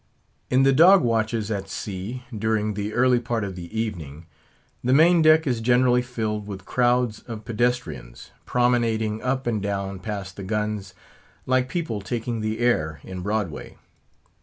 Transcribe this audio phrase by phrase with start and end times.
[0.49, 4.25] In the dog watches at sea, during the early part of the evening,
[4.83, 10.37] the main deck is generally filled with crowds of pedestrians, promenading up and down past
[10.37, 10.95] the guns,
[11.45, 13.77] like people taking the air in Broadway.